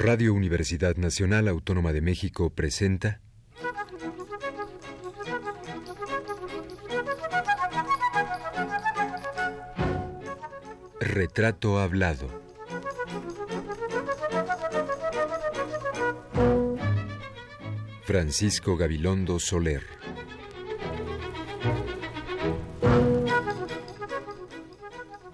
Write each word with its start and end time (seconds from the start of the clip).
Radio 0.00 0.32
Universidad 0.32 0.94
Nacional 0.94 1.48
Autónoma 1.48 1.92
de 1.92 2.00
México 2.00 2.50
presenta 2.50 3.20
Retrato 11.00 11.80
Hablado. 11.80 12.28
Francisco 18.04 18.76
Gabilondo 18.76 19.40
Soler. 19.40 19.82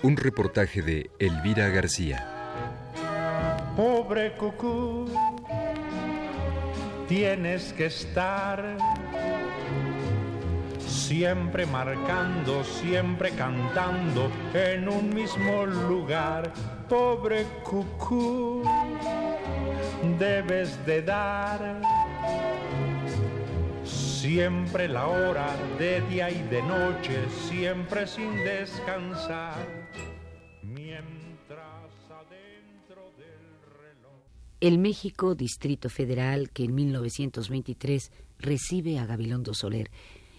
Un 0.03 0.17
reportaje 0.17 0.81
de 0.81 1.11
Elvira 1.19 1.69
García. 1.69 2.34
Pobre 3.77 4.35
cucú, 4.35 5.07
tienes 7.09 7.73
que 7.73 7.87
estar 7.87 8.77
siempre 10.79 11.67
marcando, 11.67 12.63
siempre 12.63 13.31
cantando 13.31 14.31
en 14.55 14.89
un 14.89 15.13
mismo 15.13 15.67
lugar. 15.67 16.53
Pobre 16.89 17.47
cucú, 17.65 18.63
debes 20.21 20.87
de 20.87 21.03
dar 21.03 21.81
siempre 23.85 24.87
la 24.87 25.09
hora 25.09 25.49
de 25.81 26.01
día 26.03 26.31
y 26.31 26.43
de 26.45 26.63
noche, 26.63 27.25
siempre 27.49 28.07
sin 28.07 28.37
descansar. 28.37 29.57
El 34.65 34.79
México 34.79 35.35
Distrito 35.35 35.91
Federal, 35.91 36.49
que 36.49 36.65
en 36.65 36.75
1923 36.75 38.11
recibe 38.39 38.99
a 38.99 39.05
Gabilondo 39.05 39.53
Soler, 39.53 39.91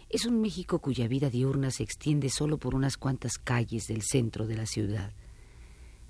es 0.10 0.26
un 0.26 0.42
México 0.42 0.80
cuya 0.80 1.08
vida 1.08 1.30
diurna 1.30 1.70
se 1.70 1.84
extiende 1.84 2.32
solo 2.32 2.58
por 2.58 2.74
unas 2.74 2.98
cuantas 2.98 3.38
calles 3.38 3.86
del 3.86 4.02
centro 4.02 4.48
de 4.48 4.56
la 4.58 4.66
ciudad. 4.66 5.14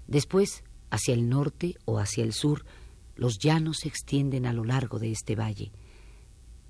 Después, 0.07 0.63
hacia 0.91 1.13
el 1.13 1.27
norte 1.27 1.75
o 1.83 1.99
hacia 1.99 2.23
el 2.23 2.31
sur, 2.31 2.63
los 3.17 3.37
llanos 3.37 3.79
se 3.81 3.89
extienden 3.89 4.45
a 4.45 4.53
lo 4.53 4.63
largo 4.63 4.97
de 4.97 5.11
este 5.11 5.35
valle. 5.35 5.73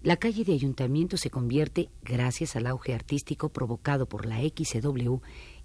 La 0.02 0.18
calle 0.18 0.46
de 0.46 0.54
ayuntamiento 0.54 1.16
se 1.16 1.30
convierte, 1.30 1.92
gracias 2.02 2.56
al 2.56 2.66
auge 2.66 2.96
artístico 2.96 3.50
provocado 3.50 4.10
por 4.10 4.26
la 4.26 4.40
XW, 4.42 5.18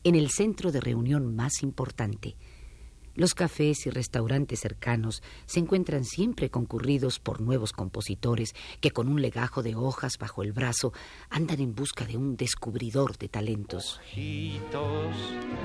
en 0.04 0.14
el 0.14 0.28
centro 0.28 0.72
de 0.72 0.80
reunión 0.82 1.34
más 1.34 1.62
importante. 1.62 2.36
Los 3.14 3.34
cafés 3.34 3.86
y 3.86 3.90
restaurantes 3.90 4.60
cercanos 4.60 5.22
se 5.46 5.60
encuentran 5.60 6.04
siempre 6.04 6.50
concurridos 6.50 7.18
por 7.18 7.40
nuevos 7.40 7.72
compositores 7.72 8.54
que 8.80 8.92
con 8.92 9.08
un 9.08 9.20
legajo 9.20 9.62
de 9.62 9.74
hojas 9.74 10.16
bajo 10.18 10.42
el 10.42 10.52
brazo 10.52 10.92
andan 11.28 11.60
en 11.60 11.74
busca 11.74 12.04
de 12.04 12.16
un 12.16 12.36
descubridor 12.36 13.18
de 13.18 13.28
talentos. 13.28 14.00
Ojitos 14.00 15.14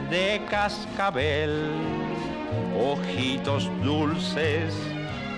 de 0.09 0.41
cascabel, 0.49 1.71
ojitos 2.77 3.69
dulces 3.83 4.73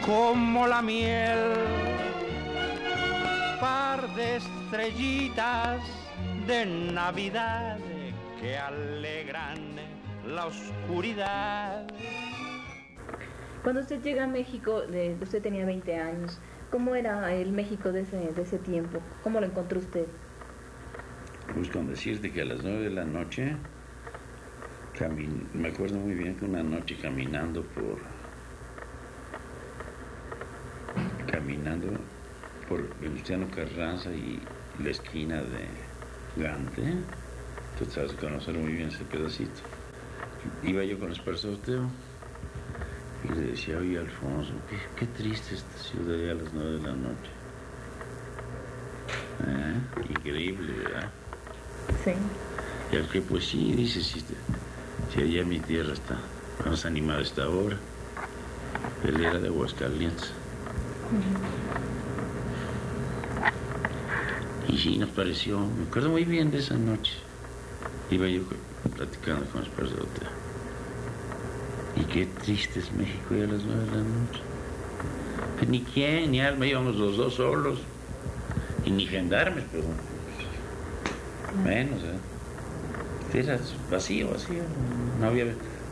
como 0.05 0.65
la 0.67 0.81
miel, 0.81 1.53
par 3.59 4.15
de 4.15 4.37
estrellitas 4.37 5.81
de 6.47 6.65
Navidad 6.65 7.77
que 8.39 8.57
alegran 8.57 9.96
la 10.27 10.45
oscuridad. 10.47 11.83
Cuando 13.63 13.81
usted 13.81 14.01
llega 14.01 14.23
a 14.25 14.27
México, 14.27 14.81
de- 14.81 15.17
usted 15.21 15.41
tenía 15.41 15.65
20 15.65 15.95
años, 15.95 16.39
¿cómo 16.69 16.95
era 16.95 17.33
el 17.33 17.51
México 17.51 17.91
de 17.91 18.01
ese, 18.01 18.17
de 18.33 18.41
ese 18.41 18.57
tiempo? 18.59 19.01
¿Cómo 19.23 19.39
lo 19.39 19.45
encontró 19.45 19.79
usted? 19.79 20.07
Pues 21.53 21.69
con 21.69 21.87
decirte 21.87 22.31
que 22.31 22.41
a 22.41 22.45
las 22.45 22.61
nueve 22.63 22.83
de 22.83 22.89
la 22.91 23.05
noche, 23.05 23.55
camin- 24.97 25.49
me 25.53 25.69
acuerdo 25.69 25.97
muy 25.97 26.13
bien 26.13 26.35
que 26.37 26.45
una 26.45 26.63
noche 26.63 26.97
caminando 27.01 27.63
por, 27.63 27.99
caminando 31.25 31.89
por 32.67 32.97
Venustiano 32.99 33.47
Carranza 33.49 34.13
y 34.13 34.47
la 34.79 34.89
esquina 34.91 35.41
de 35.41 35.67
Gante, 36.35 36.93
tú 37.77 37.85
sabes 37.85 38.13
conocer 38.13 38.53
muy 38.55 38.73
bien 38.73 38.89
ese 38.89 39.05
pedacito. 39.05 39.61
Iba 40.63 40.83
yo 40.83 40.99
con 40.99 41.11
Esparzo 41.11 41.57
Teo 41.57 41.89
y 43.23 43.35
le 43.35 43.41
decía, 43.51 43.77
oye 43.77 43.99
Alfonso, 43.99 44.53
qué, 44.69 44.77
qué 44.95 45.07
triste 45.13 45.55
esta 45.55 45.77
ciudad 45.77 46.31
a 46.31 46.33
las 46.35 46.53
nueve 46.53 46.71
de 46.71 46.81
la 46.81 46.93
noche. 46.93 47.31
¿Eh? 49.47 50.09
Increíble, 50.09 50.73
¿verdad? 50.73 51.11
Sí. 52.03 52.11
Y 52.91 52.95
al 52.95 53.07
que 53.09 53.21
pues 53.21 53.45
sí, 53.45 53.73
dice, 53.73 54.01
si, 54.01 54.23
si 55.13 55.21
allá 55.21 55.43
mi 55.43 55.59
tierra 55.59 55.93
está 55.93 56.17
más 56.65 56.85
animada 56.85 57.21
esta 57.21 57.43
ahora. 57.43 57.77
Él 59.03 59.23
era 59.23 59.39
de 59.39 59.47
Aguascalientes. 59.47 60.31
Y 64.67 64.77
sí, 64.77 64.97
nos 64.97 65.09
pareció, 65.09 65.59
me 65.59 65.85
acuerdo 65.87 66.09
muy 66.09 66.25
bien 66.25 66.51
de 66.51 66.59
esa 66.59 66.75
noche. 66.75 67.13
Iba 68.09 68.27
yo 68.27 68.41
platicando 68.95 69.45
con 69.51 69.61
los 69.61 69.69
padres 69.69 69.95
de 69.95 70.01
hotel. 70.01 70.27
Y 71.97 72.03
qué 72.05 72.25
triste 72.43 72.79
es 72.79 72.91
México 72.93 73.35
ya 73.35 73.43
a 73.43 73.47
las 73.47 73.63
nueve 73.63 73.83
de 73.85 73.91
la 73.91 74.03
noche. 74.03 74.41
Ni 75.67 75.81
quién, 75.81 76.31
ni 76.31 76.39
alma, 76.39 76.65
íbamos 76.65 76.95
los 76.95 77.17
dos 77.17 77.35
solos. 77.35 77.79
Y 78.85 78.91
ni 78.91 79.05
gendarmes, 79.05 79.65
pero 79.71 79.83
menos, 81.65 82.01
¿eh? 82.03 82.17
Era 83.33 83.59
vacío, 83.91 84.29
vacío. 84.29 84.63
No 85.19 85.27
había. 85.27 85.47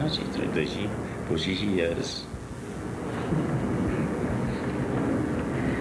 ¿no? 0.02 0.08
Sí, 0.10 0.22
35. 0.34 0.90
Pues 1.28 1.42
sí, 1.42 1.56
sí, 1.56 1.74
ya 1.76 1.84
es. 1.84 2.26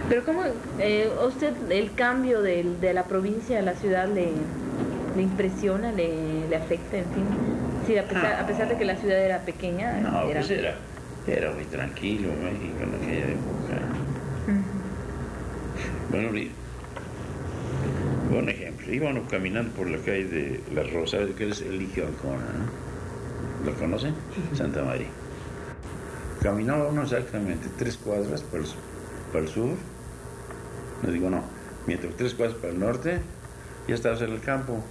Pero 0.07 0.23
¿cómo 0.25 0.43
eh, 0.79 1.09
usted 1.27 1.53
el 1.71 1.93
cambio 1.95 2.41
del- 2.41 2.79
de, 2.79 2.93
la 2.93 3.07
provincia 3.07 3.59
a 3.59 3.61
la 3.61 3.73
ciudad 3.73 4.07
le, 4.07 4.29
le 5.15 5.21
impresiona, 5.21 5.91
le, 5.91 6.47
le 6.47 6.55
afecta, 6.55 6.97
en 6.97 7.05
fin? 7.11 7.25
Sí, 7.85 7.97
a 7.97 8.07
pesar, 8.07 8.39
a 8.39 8.45
pesar 8.45 8.69
de 8.69 8.77
que 8.77 8.85
la 8.85 8.95
ciudad 8.95 9.19
era 9.19 9.41
pequeña, 9.41 9.99
No, 9.99 10.29
era... 10.29 10.39
pues 10.39 10.51
era, 10.51 10.75
era 11.27 11.51
muy 11.51 11.65
tranquilo 11.65 12.29
México 12.41 12.83
en 12.83 12.95
aquella 12.95 13.25
época. 13.31 13.92
Bueno, 16.13 16.29
mira, 16.31 16.51
un 18.31 18.47
ejemplo, 18.47 18.93
íbamos 18.93 19.27
caminando 19.31 19.71
por 19.73 19.89
la 19.89 19.97
calle 19.97 20.25
de 20.25 20.61
La 20.75 20.83
Rosa, 20.83 21.17
que 21.35 21.49
es 21.49 21.61
el 21.61 21.79
Ligio 21.79 22.05
Ancona, 22.07 22.37
¿no? 22.37 23.65
¿Lo 23.65 23.75
conocen? 23.77 24.13
Santa 24.55 24.83
María. 24.83 25.07
Caminaba 26.43 26.87
uno 26.89 27.01
exactamente 27.01 27.67
tres 27.79 27.97
cuadras 27.97 28.43
para 28.43 28.61
el, 28.61 28.67
su- 28.69 28.75
para 29.31 29.43
el 29.45 29.49
sur, 29.49 29.71
no 31.01 31.11
digo 31.11 31.29
no, 31.31 31.41
mientras 31.87 32.13
tres 32.15 32.35
cuadras 32.35 32.57
para 32.57 32.73
el 32.73 32.79
norte, 32.79 33.19
ya 33.87 33.95
estabas 33.95 34.21
en 34.21 34.33
el 34.33 34.39
campo. 34.39 34.83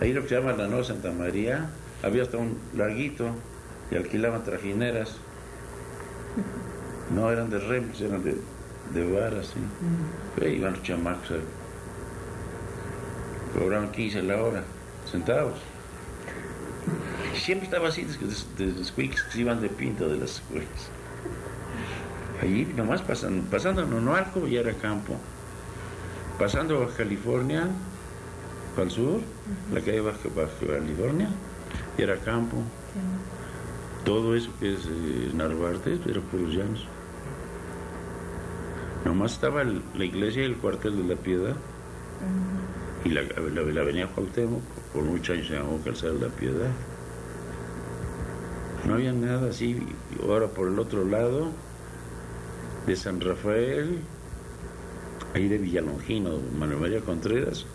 Ahí 0.00 0.12
lo 0.12 0.22
que 0.22 0.28
se 0.28 0.36
llama 0.36 0.52
la 0.52 0.68
Nueva 0.68 0.84
Santa 0.84 1.10
María, 1.10 1.68
había 2.04 2.22
hasta 2.22 2.36
un 2.38 2.56
larguito 2.76 3.30
y 3.90 3.96
alquilaban 3.96 4.44
trajineras. 4.44 5.16
No 7.12 7.30
eran 7.32 7.50
de 7.50 7.58
remos, 7.58 8.00
eran 8.00 8.22
de, 8.22 8.36
de 8.94 9.12
varas, 9.12 9.46
¿sí? 9.46 9.60
Pero 10.36 10.50
iban 10.50 10.72
los 10.72 10.82
chamacos, 10.82 11.30
¿eh? 11.30 11.40
cobraban 13.58 13.90
15 13.90 14.22
la 14.22 14.42
hora, 14.42 14.62
centavos. 15.10 15.58
Siempre 17.34 17.66
estaba 17.66 17.88
así, 17.88 18.04
de, 18.04 18.66
de, 18.66 18.72
los 18.78 18.92
que 18.92 19.10
se 19.30 19.40
iban 19.40 19.60
de 19.60 19.68
pinto 19.68 20.08
de 20.08 20.18
las 20.18 20.36
escuelas. 20.36 20.90
Allí 22.42 22.64
nomás 22.76 23.02
pasando, 23.02 23.48
pasando 23.50 23.86
Nonualco 23.86 24.46
ya 24.46 24.60
era 24.60 24.72
campo. 24.72 25.16
Pasando 26.38 26.82
a 26.84 26.96
California, 26.96 27.68
para 28.74 28.84
el 28.86 28.90
sur, 28.90 29.20
la 29.72 29.80
calle 29.80 30.00
Baja, 30.00 30.28
Baja 30.34 30.50
California, 30.66 31.28
y 31.98 32.02
era 32.02 32.16
campo. 32.16 32.56
Todo 34.04 34.34
eso 34.34 34.50
que 34.58 34.72
es 34.72 34.86
eh, 34.86 35.30
Narvarte 35.34 35.98
era 36.08 36.20
por 36.22 36.40
los 36.40 36.54
llanos. 36.54 36.86
Nomás 39.10 39.32
estaba 39.32 39.62
el- 39.62 39.82
la 39.96 40.04
iglesia 40.04 40.42
y 40.42 40.46
el 40.46 40.56
cuartel 40.56 40.96
de 40.96 41.16
la 41.16 41.20
Piedad. 41.20 41.56
Y 43.04 43.08
la, 43.08 43.22
la, 43.22 43.60
la 43.62 43.80
avenida 43.80 44.06
Cuauhtémoc, 44.06 44.62
por 44.92 45.02
muchos 45.02 45.34
años 45.34 45.48
se 45.48 45.54
llamó 45.54 45.80
Calzada 45.82 46.12
de 46.12 46.20
la 46.20 46.28
Piedad. 46.28 46.70
No 48.86 48.94
había 48.94 49.12
nada 49.12 49.48
así. 49.50 49.84
Ahora 50.22 50.46
por 50.46 50.68
el 50.68 50.78
otro 50.78 51.04
lado, 51.04 51.48
de 52.86 52.94
San 52.94 53.20
Rafael, 53.20 53.98
ahí 55.34 55.48
de 55.48 55.58
Villalongino, 55.58 56.38
Manuel 56.56 56.78
María 56.78 57.00
Contreras, 57.00 57.66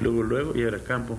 luego, 0.00 0.22
luego, 0.22 0.52
y 0.54 0.62
era 0.62 0.78
campo. 0.78 1.18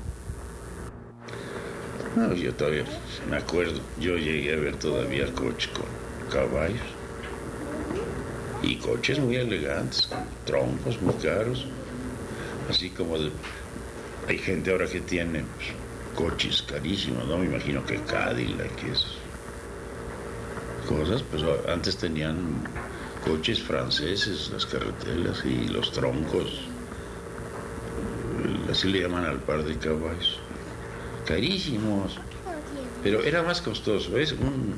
No, 2.15 2.33
yo 2.33 2.53
todavía 2.53 2.85
me 3.29 3.35
acuerdo, 3.35 3.81
yo 3.99 4.17
llegué 4.17 4.53
a 4.53 4.57
ver 4.57 4.77
todavía 4.77 5.25
coches 5.33 5.69
con 5.73 5.85
caballos 6.31 6.98
y 8.61 8.75
coches 8.75 9.19
muy 9.19 9.37
elegantes, 9.37 10.09
troncos 10.45 11.01
muy 11.01 11.13
caros, 11.15 11.65
así 12.69 12.89
como 12.89 13.15
hay 14.27 14.37
gente 14.37 14.71
ahora 14.71 14.87
que 14.87 15.01
tiene 15.01 15.43
pues, 15.55 15.69
coches 16.15 16.61
carísimos, 16.63 17.27
¿no? 17.27 17.37
Me 17.37 17.45
imagino 17.45 17.85
que 17.85 17.97
Cadillac, 18.01 18.75
que 18.75 18.91
es 18.91 19.05
cosas, 20.87 21.23
pues 21.23 21.43
antes 21.67 21.97
tenían 21.97 22.63
coches 23.25 23.61
franceses, 23.61 24.49
las 24.51 24.65
carreteras 24.65 25.43
y 25.45 25.67
los 25.67 25.91
troncos, 25.91 26.61
así 28.69 28.87
le 28.89 29.01
llaman 29.01 29.25
al 29.25 29.39
par 29.39 29.63
de 29.63 29.77
caballos, 29.77 30.39
carísimos, 31.25 32.17
pero 33.03 33.23
era 33.23 33.43
más 33.43 33.61
costoso, 33.61 34.11
¿ves? 34.11 34.33
Un, 34.33 34.75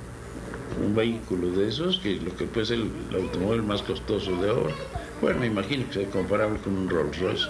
un 0.79 0.95
vehículo 0.95 1.51
de 1.51 1.69
esos 1.69 2.00
que 2.00 2.15
lo 2.15 2.35
que 2.35 2.45
puede 2.45 2.65
ser 2.65 2.79
el, 2.79 2.91
automóvil 3.15 3.63
más 3.63 3.81
costoso 3.81 4.35
de 4.41 4.50
ahora. 4.50 4.75
Bueno, 5.21 5.39
me 5.39 5.47
imagino 5.47 5.85
que 5.88 5.94
sea 5.94 6.09
comparable 6.09 6.59
con 6.59 6.77
un 6.77 6.89
Rolls 6.89 7.19
Royce. 7.19 7.50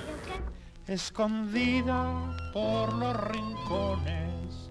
Escondida 0.88 2.51
por 2.53 2.94
los 2.94 3.15
rincones, 3.29 4.69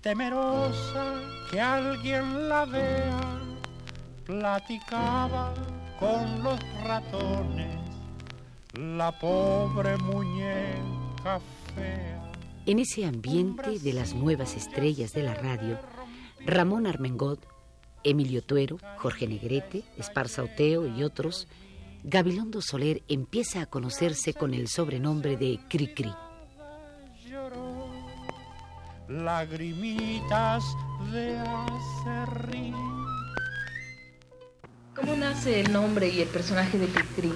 temerosa 0.00 1.20
que 1.50 1.60
alguien 1.60 2.48
la 2.48 2.64
vea, 2.64 3.20
platicaba 4.24 5.52
con 5.98 6.42
los 6.42 6.58
ratones, 6.84 7.80
la 8.74 9.12
pobre 9.18 9.96
muñeca 9.98 11.40
fea. 11.74 12.32
En 12.66 12.78
ese 12.78 13.04
ambiente 13.06 13.78
de 13.78 13.92
las 13.92 14.14
nuevas 14.14 14.54
estrellas 14.54 15.12
de 15.12 15.22
la 15.22 15.34
radio, 15.34 15.78
Ramón 16.44 16.86
Armengot 16.86 17.57
Emilio 18.04 18.42
Tuero, 18.42 18.78
Jorge 18.96 19.26
Negrete, 19.26 19.84
Esparza 19.96 20.42
Oteo 20.42 20.86
y 20.86 21.02
otros, 21.02 21.48
Gabilondo 22.04 22.62
Soler 22.62 23.02
empieza 23.08 23.62
a 23.62 23.66
conocerse 23.66 24.34
con 24.34 24.54
el 24.54 24.68
sobrenombre 24.68 25.36
de 25.36 25.58
Cricri. 25.68 26.12
Lagrimitas 29.08 30.64
de 31.12 31.38
¿Cómo 34.94 35.16
nace 35.16 35.60
el 35.60 35.72
nombre 35.72 36.08
y 36.08 36.20
el 36.20 36.28
personaje 36.28 36.78
de 36.78 36.86
Cricri? 36.86 37.32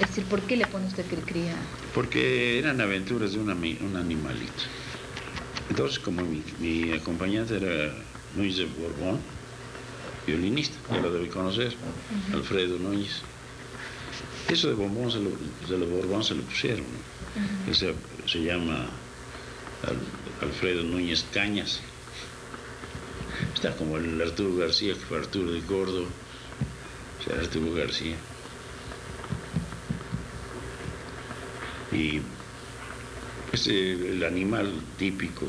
Es 0.00 0.08
decir, 0.08 0.24
¿por 0.24 0.40
qué 0.42 0.56
le 0.56 0.66
pone 0.66 0.86
usted 0.86 1.04
Cricri 1.06 1.48
a... 1.48 1.56
Porque 1.94 2.58
eran 2.58 2.80
aventuras 2.80 3.32
de 3.32 3.40
un, 3.40 3.50
un 3.50 3.96
animalito. 3.96 4.62
Entonces, 5.68 5.98
como 5.98 6.22
mi, 6.22 6.42
mi 6.58 6.92
acompañante 6.92 7.56
era 7.56 7.92
Núñez 8.34 8.56
de 8.56 8.66
Borbón, 8.66 9.20
violinista, 10.26 10.76
ya 10.92 11.00
lo 11.00 11.12
debe 11.12 11.28
conocer, 11.28 11.74
Alfredo 12.32 12.78
Núñez. 12.78 13.22
Eso 14.48 14.68
de 14.68 14.74
Borbón 14.74 15.10
se 15.10 15.18
lo, 15.18 15.30
de 15.78 15.86
Borbón 15.86 16.22
se 16.22 16.34
lo 16.34 16.42
pusieron, 16.42 16.84
Ese 17.68 17.94
se 18.26 18.42
llama 18.42 18.88
Alfredo 20.40 20.82
Núñez 20.84 21.24
Cañas. 21.32 21.80
Está 23.54 23.74
como 23.76 23.96
el 23.96 24.20
Arturo 24.20 24.56
García, 24.56 24.94
que 24.94 25.00
fue 25.00 25.18
Arturo 25.18 25.52
de 25.52 25.60
Gordo, 25.62 26.04
o 26.04 27.24
sea, 27.24 27.40
Arturo 27.40 27.74
García. 27.74 28.16
Y 31.92 32.20
es 33.52 33.66
el 33.66 34.22
animal 34.24 34.72
típico 34.96 35.46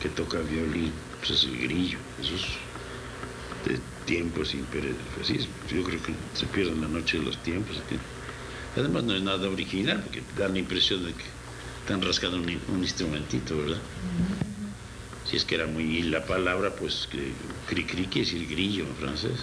que 0.00 0.08
toca 0.08 0.38
violín 0.40 0.92
pues 1.26 1.42
es 1.42 1.48
el 1.48 1.58
grillo, 1.58 1.98
esos 2.20 2.42
de 3.64 3.78
tiempos 4.04 4.54
imperiales. 4.54 5.00
Pues 5.14 5.28
yo 5.28 5.82
creo 5.82 6.02
que 6.02 6.14
se 6.34 6.46
pierden 6.46 6.80
la 6.80 6.88
noche 6.88 7.18
de 7.18 7.24
los 7.24 7.42
tiempos. 7.42 7.76
Además 8.76 9.04
no 9.04 9.14
es 9.14 9.22
nada 9.22 9.48
original, 9.48 10.02
porque 10.02 10.22
da 10.36 10.48
la 10.48 10.58
impresión 10.58 11.04
de 11.04 11.12
que 11.12 11.24
están 11.82 12.02
rascando 12.02 12.36
un, 12.36 12.82
instrumentito, 12.82 13.56
¿verdad? 13.56 13.80
Si 15.28 15.36
es 15.36 15.44
que 15.44 15.56
era 15.56 15.66
muy 15.66 16.02
la 16.02 16.24
palabra, 16.24 16.70
pues 16.70 17.08
cri 17.10 17.84
cri 17.84 18.06
quiere 18.06 18.30
decir 18.30 18.46
grillo 18.48 18.84
en 18.84 18.94
francés. 18.94 19.40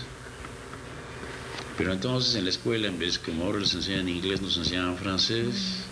Pero 1.78 1.92
entonces 1.92 2.36
en 2.36 2.46
la 2.46 2.52
escuela, 2.52 2.88
en 2.88 3.00
vez 3.00 3.16
de 3.16 3.32
como 3.32 3.46
ahora 3.46 3.60
les 3.60 3.74
enseñan 3.74 4.08
inglés, 4.08 4.42
nos 4.42 4.56
enseñaban 4.58 4.98
francés. 4.98 5.84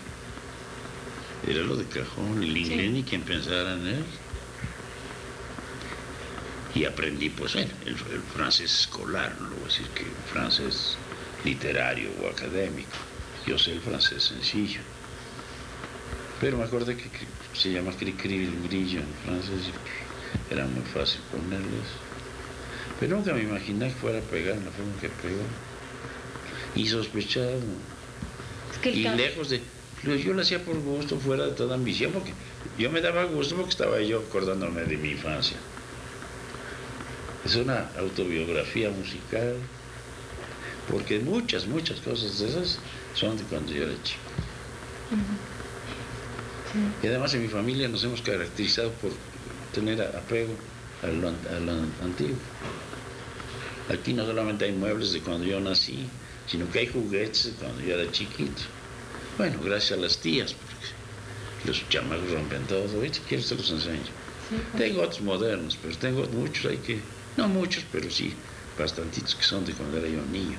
Era 1.46 1.62
lo 1.62 1.76
de 1.76 1.84
cajón, 1.86 2.42
el 2.42 2.56
inglés 2.56 2.92
ni 2.92 3.02
quien 3.02 3.22
pensara 3.22 3.74
en 3.74 3.86
él 3.88 4.04
y 6.74 6.84
aprendí 6.84 7.28
pues 7.28 7.54
el, 7.54 7.68
francés 8.34 8.72
escolar, 8.72 9.36
no 9.40 9.50
voy 9.50 9.62
a 9.62 9.64
decir 9.64 9.86
que 9.88 10.04
francés 10.32 10.96
literario 11.44 12.10
o 12.22 12.28
académico, 12.28 12.96
yo 13.46 13.58
sé 13.58 13.72
el 13.72 13.80
francés 13.80 14.22
sencillo. 14.22 14.80
Pero 16.40 16.56
me 16.56 16.64
acordé 16.64 16.96
que, 16.96 17.08
se 17.54 17.70
llama 17.70 17.92
cri 17.92 18.10
el 18.10 18.68
grillo 18.68 19.00
en 19.00 19.14
francés, 19.24 19.70
era 20.50 20.66
muy 20.66 20.82
fácil 20.82 21.20
ponerles. 21.30 21.88
Pero 22.98 23.16
nunca 23.16 23.34
me 23.34 23.42
imaginé 23.42 23.88
que 23.88 23.94
fuera 23.94 24.18
a 24.18 24.22
pegar 24.22 24.56
en 24.56 24.64
la 24.64 24.70
forma 24.70 24.92
que 25.00 25.08
pegó. 25.08 25.42
Y 26.74 26.86
sospechado. 26.88 27.60
y 28.84 29.08
lejos 29.08 29.50
de... 29.50 29.60
Yo 30.04 30.32
lo 30.32 30.42
hacía 30.42 30.64
por 30.64 30.78
gusto, 30.80 31.18
fuera 31.18 31.46
de 31.46 31.52
toda 31.52 31.76
ambición, 31.76 32.10
porque 32.12 32.32
yo 32.76 32.90
me 32.90 33.00
daba 33.00 33.24
gusto 33.24 33.54
porque 33.54 33.70
estaba 33.70 34.00
yo 34.00 34.20
acordándome 34.20 34.82
de 34.82 34.96
mi 34.96 35.10
infancia. 35.10 35.56
Es 37.44 37.56
una 37.56 37.88
autobiografía 37.98 38.90
musical, 38.90 39.56
porque 40.88 41.18
muchas, 41.18 41.66
muchas 41.66 42.00
cosas 42.00 42.38
de 42.38 42.48
esas 42.48 42.78
son 43.14 43.36
de 43.36 43.42
cuando 43.44 43.72
yo 43.72 43.84
era 43.84 44.02
chico. 44.02 44.20
Y 47.02 47.06
además 47.06 47.34
en 47.34 47.42
mi 47.42 47.48
familia 47.48 47.88
nos 47.88 48.04
hemos 48.04 48.22
caracterizado 48.22 48.92
por 48.92 49.10
tener 49.74 50.00
apego 50.00 50.54
a 51.02 51.08
lo, 51.08 51.28
antiguo. 52.02 52.36
Aquí 53.90 54.12
no 54.12 54.24
solamente 54.24 54.64
hay 54.64 54.72
muebles 54.72 55.12
de 55.12 55.20
cuando 55.20 55.44
yo 55.44 55.60
nací, 55.60 56.06
sino 56.46 56.70
que 56.70 56.80
hay 56.80 56.86
juguetes 56.86 57.46
de 57.46 57.52
cuando 57.52 57.80
yo 57.82 57.98
era 57.98 58.10
chiquito. 58.10 58.62
Bueno, 59.36 59.58
gracias 59.62 59.98
a 59.98 60.02
las 60.02 60.18
tías, 60.18 60.54
porque 60.54 61.66
los 61.66 61.88
chamacos 61.88 62.30
rompen 62.30 62.62
todo. 62.66 62.86
Quieres 63.28 63.48
te 63.48 63.54
los 63.56 63.70
enseño. 63.70 64.22
Tengo 64.76 65.02
otros 65.02 65.22
modernos, 65.22 65.78
pero 65.80 65.96
tengo 65.96 66.26
muchos 66.28 66.66
hay 66.66 66.78
que 66.78 67.00
no 67.36 67.48
muchos, 67.48 67.84
pero 67.90 68.10
sí, 68.10 68.34
bastantitos 68.78 69.34
que 69.34 69.42
son 69.42 69.64
de 69.64 69.72
cuando 69.72 69.98
era 69.98 70.08
yo 70.08 70.22
niño. 70.30 70.58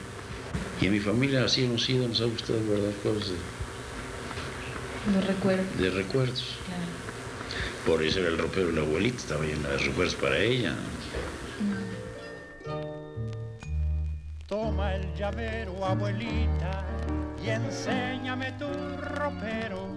Y 0.81 0.87
en 0.87 0.91
mi 0.93 0.99
familia 0.99 1.45
así 1.45 1.65
hemos 1.65 1.83
sido, 1.83 2.07
nos 2.07 2.21
ha 2.21 2.25
gustado 2.25 2.59
guardar 2.65 2.93
cosas 3.03 3.29
de, 3.29 5.21
recuerdos. 5.21 5.77
De 5.77 5.89
recuerdos. 5.89 6.55
Por 7.85 8.01
eso 8.01 8.19
era 8.19 8.29
el 8.29 8.37
ropero 8.37 8.67
de 8.67 8.73
la 8.73 8.81
abuelita, 8.81 9.17
estaba 9.17 9.43
lleno 9.43 9.67
de 9.67 9.77
recuerdos 9.77 10.15
para 10.15 10.37
ella. 10.39 10.75
Toma 14.47 14.95
el 14.95 15.13
llavero, 15.15 15.85
abuelita, 15.85 16.85
y 17.43 17.49
enséñame 17.49 18.51
tu 18.53 18.67
ropero 18.97 19.92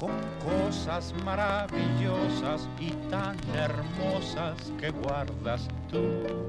con 0.00 0.12
cosas 0.42 1.12
maravillosas 1.24 2.66
y 2.80 2.90
tan 3.10 3.36
hermosas 3.54 4.56
que 4.80 4.88
guardas 4.90 5.68
tú. 5.90 6.48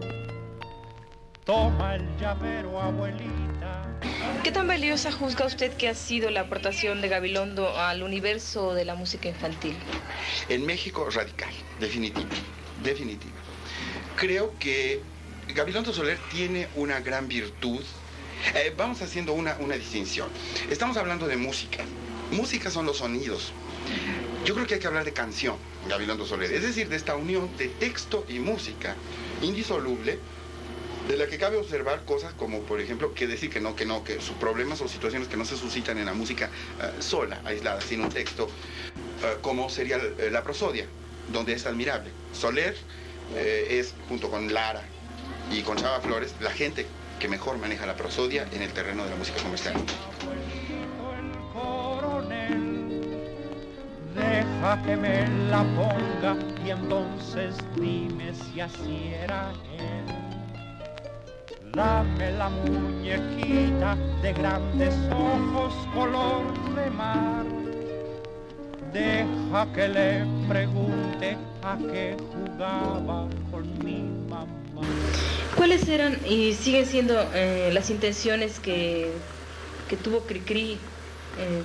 Toma 1.44 1.96
el 1.96 2.18
llavero, 2.18 2.82
abuelita. 2.82 4.00
¿Qué 4.42 4.52
tan 4.54 4.68
valiosa 4.68 5.12
juzga 5.12 5.46
usted 5.46 5.74
que 5.74 5.90
ha 5.90 5.96
sido 5.96 6.30
la 6.30 6.42
aportación 6.42 7.02
de 7.02 7.10
Gabilondo 7.10 7.78
al 7.78 8.04
universo 8.04 8.74
de 8.74 8.86
la 8.86 8.96
música 8.96 9.28
infantil? 9.28 9.76
En 10.48 10.66
México, 10.66 11.10
radical, 11.14 11.52
definitivo, 11.80 12.30
definitivo. 12.82 13.34
Creo 14.16 14.58
que 14.60 15.02
Gabilondo 15.54 15.92
Soler 15.92 16.18
tiene 16.32 16.70
una 16.76 17.02
gran 17.02 17.28
virtud. 17.28 17.84
Eh, 18.56 18.74
vamos 18.78 19.02
haciendo 19.02 19.34
una, 19.34 19.58
una 19.60 19.76
distinción. 19.76 20.30
Estamos 20.70 20.96
hablando 20.96 21.28
de 21.28 21.36
música 21.36 21.84
Música 22.32 22.72
son 22.72 22.86
los 22.86 22.98
sonidos. 22.98 23.52
Yo 24.46 24.56
creo 24.56 24.66
que 24.66 24.76
hay 24.76 24.80
que 24.80 24.88
hablar 24.88 25.04
de 25.04 25.12
canción, 25.12 25.56
Gabilondo 25.88 26.26
Soler, 26.26 26.52
es 26.52 26.64
decir, 26.64 26.88
de 26.88 26.96
esta 26.96 27.16
unión 27.16 27.50
de 27.58 27.68
texto 27.68 28.26
y 28.28 28.40
música 28.40 28.96
indisoluble, 29.42 30.18
de 31.08 31.18
la 31.18 31.28
que 31.28 31.38
cabe 31.38 31.58
observar 31.58 32.06
cosas 32.06 32.34
como, 32.34 32.62
por 32.62 32.80
ejemplo, 32.80 33.14
que 33.14 33.28
decir 33.28 33.50
que 33.50 33.60
no, 33.60 33.76
que 33.76 33.86
no, 33.86 34.04
que 34.04 34.22
sus 34.22 34.36
problemas 34.38 34.80
o 34.82 34.88
situaciones 34.88 35.28
que 35.28 35.36
no 35.36 35.46
se 35.46 35.58
suscitan 35.58 35.98
en 35.98 36.06
la 36.06 36.14
música 36.14 36.50
eh, 36.82 37.02
sola, 37.02 37.42
aislada, 37.44 37.82
sin 37.82 38.02
un 38.02 38.10
texto, 38.10 38.48
eh, 39.24 39.38
como 39.42 39.70
sería 39.70 39.98
eh, 39.98 40.30
la 40.32 40.42
prosodia, 40.42 40.86
donde 41.34 41.54
es 41.54 41.66
admirable. 41.66 42.12
Soler 42.34 42.78
es, 43.36 43.94
junto 44.10 44.30
con 44.30 44.54
Lara 44.54 44.84
y 45.52 45.62
con 45.62 45.78
Chava 45.78 46.02
Flores, 46.02 46.34
la 46.42 46.52
gente 46.52 46.86
que 47.20 47.30
mejor 47.30 47.58
maneja 47.60 47.86
la 47.86 47.96
prosodia 47.96 48.46
en 48.52 48.62
el 48.62 48.74
terreno 48.74 49.06
de 49.06 49.10
la 49.10 49.16
música 49.16 49.42
comercial. 49.42 49.76
Deja 54.62 54.84
que 54.84 54.96
me 54.96 55.28
la 55.50 55.64
ponga 55.74 56.36
y 56.64 56.70
entonces 56.70 57.56
dime 57.78 58.32
si 58.32 58.62
así 58.62 59.12
era 59.24 59.52
él. 59.80 60.06
Dame 61.74 62.32
la 62.34 62.50
muñequita 62.50 63.98
de 64.22 64.34
grandes 64.34 64.94
ojos 65.10 65.74
color 65.96 66.76
de 66.76 66.92
mar. 66.92 67.44
Deja 68.94 69.74
que 69.74 69.88
le 69.88 70.26
pregunte 70.48 71.38
a 71.64 71.78
qué 71.92 72.16
jugaba 72.32 73.28
con 73.50 73.64
mi 73.84 74.04
mamá. 74.30 74.88
¿Cuáles 75.58 75.90
eran 75.90 76.20
y 76.24 76.54
siguen 76.54 76.86
siendo 76.86 77.16
eh, 77.34 77.72
las 77.74 77.90
intenciones 77.90 78.60
que, 78.60 79.12
que 79.90 79.98
tuvo 79.98 80.20
Cricri 80.20 80.78
eh, 81.38 81.64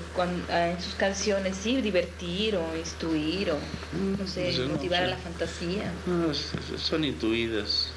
ah, 0.51 0.69
en 0.69 0.81
sus 0.83 0.95
canciones? 0.95 1.57
Sí, 1.57 1.81
divertir 1.81 2.57
o 2.57 2.77
instruir 2.77 3.51
o, 3.51 3.59
no 4.19 4.27
sé, 4.27 4.67
motivar 4.69 5.03
a 5.05 5.07
la 5.09 5.17
fantasía. 5.17 5.93
No, 6.07 6.33
son 6.35 7.05
intuidas. 7.05 7.91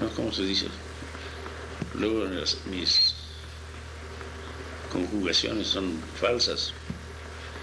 ¿no? 0.00 0.08
¿Cómo 0.10 0.32
se 0.32 0.42
dice? 0.42 0.66
Luego 1.98 2.24
las- 2.24 2.56
mis 2.66 3.14
conjugaciones 4.90 5.68
son 5.68 5.92
falsas. 6.20 6.72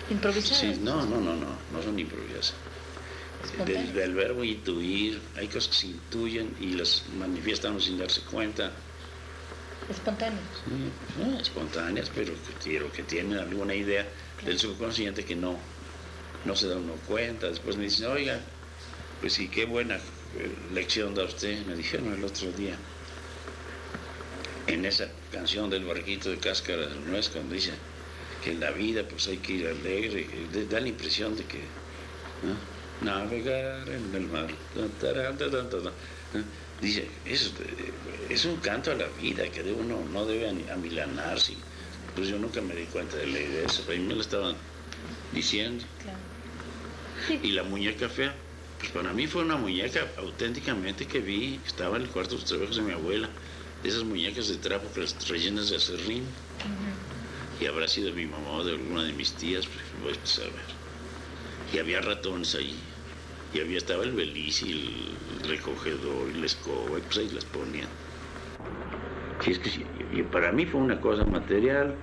Improvisar. 0.09 0.57
Sí, 0.57 0.79
no, 0.81 1.05
no, 1.05 1.19
no, 1.21 1.35
no, 1.35 1.47
no 1.71 1.83
son 1.83 1.99
improvisadas. 1.99 2.53
Del, 3.65 3.93
del 3.93 4.13
verbo 4.13 4.43
intuir, 4.43 5.21
hay 5.37 5.47
cosas 5.47 5.69
que 5.69 5.75
se 5.75 5.87
intuyen 5.87 6.55
y 6.59 6.73
las 6.73 7.03
manifestamos 7.17 7.85
sin 7.85 7.97
darse 7.97 8.21
cuenta. 8.21 8.71
Espontáneo. 9.89 10.39
Sí, 10.65 10.91
no, 11.19 11.39
espontáneas, 11.39 12.11
pero 12.13 12.33
que, 12.33 12.53
quiero 12.63 12.91
que 12.91 13.03
tienen 13.03 13.39
alguna 13.39 13.73
idea 13.73 14.07
del 14.45 14.59
subconsciente 14.59 15.25
que 15.25 15.35
no, 15.35 15.57
no 16.45 16.55
se 16.55 16.67
da 16.67 16.77
uno 16.77 16.93
cuenta. 17.07 17.47
Después 17.47 17.75
me 17.75 17.85
dicen, 17.85 18.07
oiga, 18.07 18.39
pues 19.19 19.33
sí, 19.33 19.47
qué 19.47 19.65
buena 19.65 19.95
eh, 19.95 20.55
lección 20.73 21.15
da 21.15 21.23
usted, 21.23 21.65
me 21.65 21.75
dijeron 21.75 22.13
el 22.13 22.23
otro 22.23 22.51
día. 22.51 22.75
En 24.67 24.85
esa 24.85 25.07
canción 25.31 25.69
del 25.69 25.85
barquito 25.85 26.29
de 26.29 26.37
cáscara 26.37 26.85
de 26.85 26.95
nuez, 27.07 27.29
cuando 27.29 27.55
dice 27.55 27.71
que 28.43 28.51
en 28.51 28.59
la 28.59 28.71
vida 28.71 29.03
pues 29.03 29.27
hay 29.27 29.37
que 29.37 29.53
ir 29.53 29.67
alegre, 29.67 30.27
da 30.69 30.79
la 30.79 30.87
impresión 30.87 31.35
de 31.35 31.43
que 31.45 31.59
¿no? 32.43 32.55
navegar 33.01 33.89
en 33.89 34.13
el 34.13 34.27
mar. 34.27 34.47
tan, 34.75 34.89
tarán, 35.01 35.37
tan, 35.37 35.69
Dice, 36.81 37.07
es, 37.25 37.51
es 38.29 38.45
un 38.45 38.57
canto 38.57 38.91
a 38.91 38.95
la 38.95 39.07
vida 39.21 39.49
que 39.49 39.63
de 39.63 39.73
uno 39.73 40.01
no 40.11 40.25
debe 40.25 40.49
amilanarse. 40.71 41.55
Pues 42.15 42.29
yo 42.29 42.37
nunca 42.37 42.61
me 42.61 42.75
di 42.75 42.85
cuenta 42.85 43.17
de 43.17 43.27
la 43.27 43.39
idea 43.39 43.65
esa, 43.65 43.81
pero 43.85 43.97
a 43.97 44.01
mí 44.01 44.07
me 44.07 44.15
lo 44.15 44.21
estaban 44.21 44.55
diciendo. 45.33 45.83
Claro. 46.01 47.43
Y 47.43 47.51
la 47.51 47.63
muñeca 47.63 48.07
fea, 48.07 48.33
pues 48.79 48.91
para 48.91 49.11
mí 49.13 49.27
fue 49.27 49.43
una 49.43 49.57
muñeca 49.57 50.07
auténticamente 50.17 51.05
que 51.05 51.19
vi, 51.19 51.59
estaba 51.65 51.97
en 51.97 52.03
el 52.03 52.09
cuarto 52.09 52.35
de 52.35 52.41
los 52.41 52.49
trabajos 52.49 52.75
de 52.77 52.81
mi 52.81 52.93
abuela, 52.93 53.29
de 53.83 53.89
esas 53.89 54.03
muñecas 54.03 54.47
de 54.47 54.55
trapo 54.55 54.91
que 54.93 55.01
las 55.01 55.27
rellenas 55.27 55.69
de 55.69 55.75
acerrín. 55.75 56.23
Y 57.59 57.65
habrá 57.65 57.89
sido 57.89 58.13
mi 58.13 58.25
mamá 58.25 58.51
o 58.51 58.63
de 58.63 58.71
alguna 58.71 59.03
de 59.03 59.11
mis 59.11 59.33
tías, 59.33 59.65
pues 59.65 59.85
voy 60.01 60.13
a 60.13 60.25
saber. 60.25 60.53
Y 61.73 61.77
había 61.77 61.99
ratones 61.99 62.55
ahí. 62.55 62.73
Y 63.53 63.59
había, 63.59 63.77
estaba 63.77 64.03
el 64.03 64.11
beliz 64.13 64.61
y 64.63 64.71
el 64.71 65.49
recogedor 65.49 66.29
y 66.29 66.39
la 66.39 66.45
escoba, 66.45 66.99
y 66.99 67.01
pues 67.01 67.17
ahí 67.17 67.29
las 67.29 67.45
ponían. 67.45 67.87
Si 69.41 69.51
es 69.51 69.59
que 69.59 69.69
sí, 69.69 69.85
y 70.11 70.21
para 70.23 70.51
mí 70.51 70.65
fue 70.65 70.81
una 70.81 70.99
cosa 70.99 71.23
material, 71.25 71.95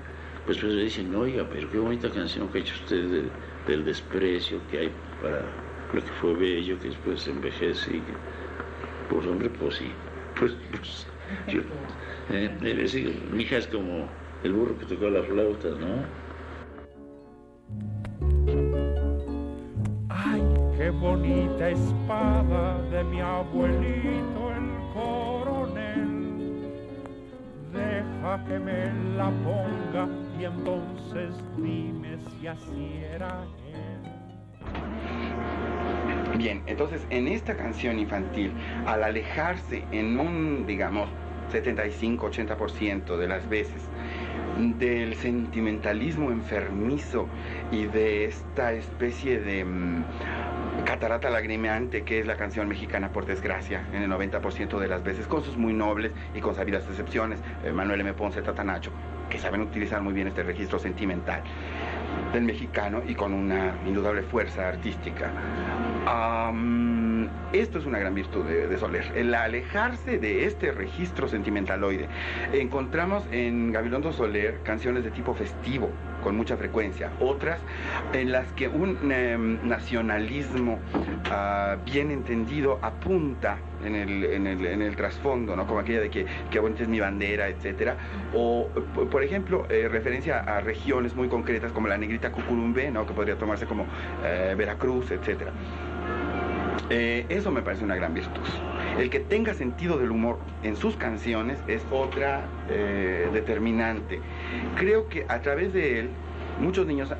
pues 0.47 0.59
pues 0.59 0.75
dicen, 0.77 1.15
oiga, 1.15 1.47
pero 1.51 1.71
qué 1.71 1.79
bonita 1.79 2.11
canción 2.11 2.49
que 2.49 2.59
ha 2.59 2.61
hecho 2.63 2.75
usted 2.83 3.05
de- 3.11 3.31
del 3.69 3.85
desprecio 3.85 4.59
que 4.71 4.79
hay 4.79 4.91
para 5.21 5.43
lo 5.93 6.01
que 6.03 6.11
fue 6.21 6.35
bello, 6.35 6.79
que 6.81 6.89
después 6.89 7.27
envejece 7.29 7.97
y 7.97 8.01
que, 8.01 8.15
pues 9.11 9.27
hombre, 9.27 9.51
pues 9.51 9.77
sí, 9.77 9.93
pues, 10.39 10.53
pues 10.71 11.07
yo, 11.49 11.61
eh, 12.31 12.75
decir, 12.77 13.13
mi 13.33 13.43
hija 13.43 13.59
es 13.59 13.67
como 13.67 14.09
el 14.43 14.53
burro 14.53 14.79
que 14.79 14.87
tocó 14.87 15.09
la 15.11 15.23
flauta, 15.23 15.69
¿no? 15.71 16.26
Qué 20.87 20.91
bonita 20.91 21.71
espada 21.71 22.81
de 22.93 23.03
mi 23.03 23.21
abuelito 23.21 24.53
el 24.53 24.71
coronel. 24.95 26.71
Deja 27.73 28.45
que 28.47 28.59
me 28.61 28.93
la 29.17 29.33
ponga 29.43 30.09
y 30.39 30.45
entonces 30.45 31.35
dime 31.57 32.19
si 32.31 32.47
así 32.47 33.03
era 33.13 33.43
él. 33.75 34.01
Bien, 36.39 36.63
entonces 36.67 37.05
en 37.11 37.27
esta 37.27 37.57
canción 37.57 37.99
infantil, 37.99 38.53
al 38.87 39.03
alejarse 39.03 39.83
en 39.91 40.21
un, 40.21 40.67
digamos, 40.69 41.09
75-80% 41.51 43.17
de 43.17 43.27
las 43.27 43.49
veces 43.49 43.83
del 44.79 45.15
sentimentalismo 45.15 46.31
enfermizo 46.31 47.27
y 47.71 47.85
de 47.87 48.25
esta 48.25 48.73
especie 48.73 49.41
de 49.41 49.65
mm, 49.65 50.05
catarata 50.97 51.29
lagrimeante 51.29 52.05
que 52.05 52.21
es 52.21 52.27
la 52.27 52.39
canción 52.39 52.69
mexicana 52.69 53.13
por 53.13 53.27
desgracia 53.27 53.87
en 53.93 54.03
el 54.03 54.11
90% 54.11 54.79
de 54.79 54.89
las 54.89 55.05
veces, 55.05 55.27
con 55.27 55.45
sus 55.45 55.55
muy 55.59 55.75
nobles 55.75 56.13
y 56.35 56.41
con 56.41 56.55
sabidas 56.55 56.87
excepciones, 56.89 57.39
eh, 57.65 57.71
Manuel 57.71 58.01
M. 58.01 58.15
Ponce, 58.15 58.41
Tatanacho, 58.41 58.93
que 59.29 59.39
saben 59.39 59.61
utilizar 59.61 60.01
muy 60.01 60.15
bien 60.15 60.27
este 60.27 60.43
registro 60.43 60.79
sentimental 60.79 61.43
del 62.33 62.45
mexicano 62.45 63.03
y 63.07 63.15
con 63.15 63.35
una 63.35 63.75
indudable 63.85 64.23
fuerza 64.23 64.69
artística. 64.69 65.31
Esto 67.53 67.79
es 67.79 67.85
una 67.85 67.99
gran 67.99 68.15
virtud 68.15 68.45
de, 68.45 68.67
de 68.67 68.79
Soler, 68.79 69.13
el 69.15 69.35
alejarse 69.35 70.19
de 70.19 70.47
este 70.47 70.73
registro 70.73 71.29
sentimentaloide. 71.29 72.09
Encontramos 72.55 73.25
en 73.31 73.71
Gabilondo 73.71 74.13
Soler 74.13 74.63
canciones 74.63 75.05
de 75.05 75.11
tipo 75.11 75.35
festivo, 75.35 75.91
con 76.27 76.37
mucha 76.37 76.57
frecuencia, 76.57 77.13
otras 77.21 77.61
en 78.13 78.33
las 78.33 78.51
que 78.55 78.67
un 78.67 79.13
em, 79.13 79.61
nacionalismo 79.63 80.81
ah, 81.31 81.77
bien 81.85 82.11
entendido 82.11 82.81
apunta 82.83 83.59
en 83.85 83.95
el, 83.95 84.25
en 84.25 84.49
el, 84.49 84.67
en 84.67 84.83
el 84.83 84.97
trasfondo, 84.97 85.55
¿no? 85.55 85.69
como 85.69 85.79
aquella 85.79 86.01
de 86.01 86.11
que, 86.11 86.27
que 86.51 86.59
bonita 86.59 86.83
es 86.83 86.89
mi 86.89 86.99
bandera, 86.99 87.47
etcétera, 87.47 87.97
o 88.35 88.69
por 89.09 89.23
ejemplo, 89.23 89.69
eh, 89.71 89.87
referencia 89.89 90.41
a 90.41 90.61
regiones 90.61 91.15
muy 91.15 91.29
concretas 91.29 91.71
como 91.71 91.87
la 91.87 91.97
negrita 91.97 92.33
Cucurumbe, 92.33 92.91
¿no? 92.91 93.07
que 93.07 93.15
podría 93.15 93.37
tomarse 93.37 93.67
como 93.67 93.87
eh, 94.25 94.53
Veracruz, 94.59 95.13
etcétera. 95.13 95.53
Eh, 96.91 97.25
eso 97.29 97.53
me 97.53 97.63
parece 97.63 97.85
una 97.85 97.95
gran 97.95 98.13
virtud. 98.13 98.43
El 98.99 99.11
que 99.11 99.21
tenga 99.21 99.53
sentido 99.53 99.99
del 99.99 100.11
humor 100.11 100.39
en 100.63 100.75
sus 100.75 100.97
canciones 100.97 101.59
es 101.67 101.85
otra 101.91 102.47
eh, 102.71 103.29
determinante. 103.33 104.21
Creo 104.77 105.09
que 105.09 105.27
a 105.29 105.43
través 105.43 105.75
de 105.75 106.01
él, 106.01 106.11
muchos 106.61 106.87
niños, 106.87 107.13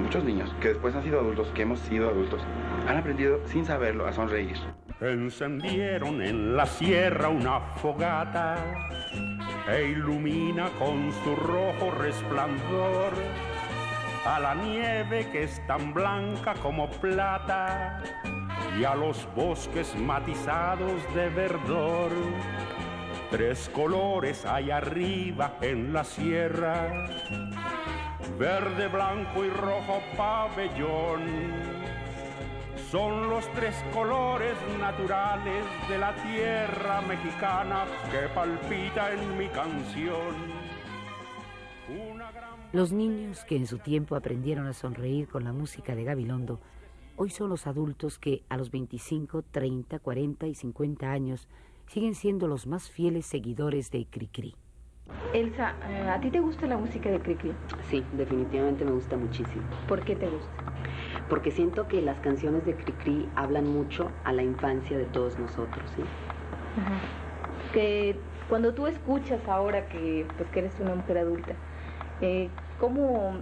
muchos 0.00 0.22
niños 0.22 0.54
que 0.60 0.68
después 0.68 0.94
han 0.94 1.02
sido 1.02 1.18
adultos, 1.18 1.48
que 1.54 1.62
hemos 1.62 1.80
sido 1.80 2.08
adultos, 2.08 2.40
han 2.86 2.98
aprendido 2.98 3.40
sin 3.46 3.64
saberlo 3.64 4.06
a 4.06 4.12
sonreír. 4.12 4.56
Encendieron 5.00 6.22
en 6.22 6.56
la 6.56 6.66
sierra 6.66 7.28
una 7.28 7.60
fogata 7.76 8.56
e 9.68 9.90
ilumina 9.90 10.70
con 10.78 11.12
su 11.24 11.34
rojo 11.34 11.90
resplandor 11.98 13.12
a 14.24 14.40
la 14.40 14.54
nieve 14.54 15.26
que 15.32 15.42
es 15.42 15.64
tan 15.66 15.92
blanca 15.92 16.54
como 16.62 16.88
plata 16.90 18.00
y 18.78 18.84
a 18.84 18.94
los 18.94 19.26
bosques 19.34 19.94
matizados 19.96 21.02
de 21.14 21.28
verdor. 21.30 22.10
Tres 23.30 23.70
colores 23.74 24.44
hay 24.44 24.70
arriba 24.70 25.56
en 25.60 25.92
la 25.92 26.04
sierra, 26.04 27.06
verde, 28.38 28.88
blanco 28.88 29.44
y 29.44 29.50
rojo 29.50 30.00
pabellón 30.16 31.76
son 32.90 33.28
los 33.28 33.50
tres 33.52 33.74
colores 33.92 34.56
naturales 34.78 35.64
de 35.88 35.98
la 35.98 36.14
tierra 36.14 37.00
mexicana 37.02 37.84
que 38.12 38.28
palpita 38.28 39.12
en 39.12 39.36
mi 39.36 39.48
canción. 39.48 40.34
Los 42.72 42.92
niños 42.92 43.44
que 43.44 43.56
en 43.56 43.66
su 43.66 43.78
tiempo 43.78 44.14
aprendieron 44.14 44.66
a 44.66 44.72
sonreír 44.72 45.26
con 45.26 45.42
la 45.42 45.52
música 45.52 45.96
de 45.96 46.04
Gabilondo, 46.04 46.60
hoy 47.16 47.30
son 47.30 47.50
los 47.50 47.66
adultos 47.66 48.18
que 48.18 48.42
a 48.48 48.56
los 48.56 48.70
25, 48.70 49.42
30, 49.50 49.98
40 49.98 50.46
y 50.46 50.54
50 50.54 51.10
años 51.10 51.48
siguen 51.86 52.14
siendo 52.14 52.48
los 52.48 52.66
más 52.66 52.90
fieles 52.90 53.26
seguidores 53.26 53.90
de 53.90 54.06
Cricri. 54.06 54.54
Elsa, 55.32 55.74
eh, 55.88 56.08
¿a 56.08 56.20
ti 56.20 56.30
te 56.30 56.40
gusta 56.40 56.66
la 56.66 56.76
música 56.76 57.10
de 57.10 57.20
Cricri? 57.20 57.52
Sí, 57.90 58.02
definitivamente 58.16 58.84
me 58.84 58.92
gusta 58.92 59.16
muchísimo. 59.16 59.62
¿Por 59.86 60.04
qué 60.04 60.16
te 60.16 60.28
gusta? 60.28 60.66
porque 61.28 61.50
siento 61.50 61.88
que 61.88 62.00
las 62.02 62.18
canciones 62.20 62.64
de 62.64 62.74
Cricri 62.74 63.28
hablan 63.34 63.66
mucho 63.66 64.10
a 64.24 64.32
la 64.32 64.42
infancia 64.42 64.96
de 64.96 65.04
todos 65.06 65.38
nosotros, 65.38 65.90
¿sí? 65.96 66.02
Que 67.72 68.16
cuando 68.48 68.74
tú 68.74 68.86
escuchas 68.86 69.40
ahora 69.48 69.88
que, 69.88 70.26
pues, 70.36 70.48
que 70.50 70.60
eres 70.60 70.78
una 70.80 70.94
mujer 70.94 71.18
adulta, 71.18 71.52
eh, 72.20 72.48
¿cómo 72.78 73.40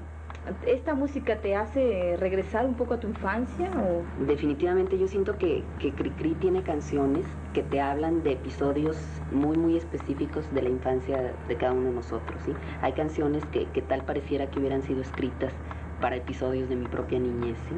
esta 0.66 0.94
música 0.94 1.36
te 1.36 1.56
hace 1.56 2.16
regresar 2.18 2.66
un 2.66 2.74
poco 2.74 2.94
a 2.94 3.00
tu 3.00 3.08
infancia? 3.08 3.70
O? 3.70 4.02
Definitivamente 4.24 4.98
yo 4.98 5.08
siento 5.08 5.38
que, 5.38 5.64
que 5.78 5.92
Cricri 5.92 6.34
tiene 6.34 6.62
canciones 6.62 7.26
que 7.52 7.62
te 7.62 7.80
hablan 7.80 8.22
de 8.22 8.32
episodios 8.32 8.98
muy, 9.32 9.56
muy 9.56 9.76
específicos 9.76 10.52
de 10.52 10.62
la 10.62 10.68
infancia 10.68 11.32
de 11.48 11.56
cada 11.56 11.72
uno 11.72 11.88
de 11.88 11.94
nosotros. 11.94 12.42
¿sí? 12.44 12.52
Hay 12.82 12.92
canciones 12.92 13.44
que, 13.46 13.66
que 13.66 13.82
tal 13.82 14.02
pareciera 14.04 14.46
que 14.50 14.58
hubieran 14.58 14.82
sido 14.82 15.00
escritas 15.00 15.52
para 16.00 16.16
episodios 16.16 16.68
de 16.68 16.76
mi 16.76 16.86
propia 16.86 17.18
niñez. 17.18 17.58
¿sí? 17.68 17.74